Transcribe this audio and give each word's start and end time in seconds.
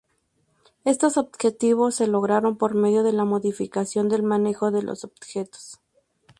Estos 0.83 1.15
objetivos 1.17 1.93
se 1.97 2.07
lograron 2.07 2.57
por 2.57 2.73
medio 2.73 3.03
de 3.03 3.13
la 3.13 3.23
modificación 3.23 4.09
del 4.09 4.23
manejo 4.23 4.71
de 4.71 4.81
los 4.81 5.03
objetos. 5.03 5.79